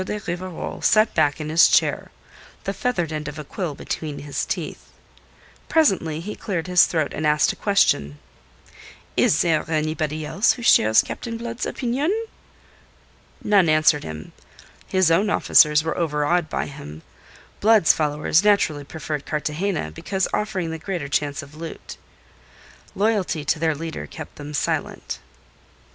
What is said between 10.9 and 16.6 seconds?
Captain Blood's opinion?" None answered him. His own officers were overawed